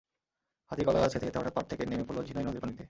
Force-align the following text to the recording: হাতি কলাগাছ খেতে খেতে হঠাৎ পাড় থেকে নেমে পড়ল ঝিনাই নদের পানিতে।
হাতি 0.71 0.81
কলাগাছ 0.83 1.11
খেতে 1.13 1.25
খেতে 1.25 1.37
হঠাৎ 1.39 1.53
পাড় 1.53 1.67
থেকে 1.67 1.83
নেমে 1.85 2.05
পড়ল 2.07 2.19
ঝিনাই 2.27 2.43
নদের 2.43 2.61
পানিতে। 2.61 2.79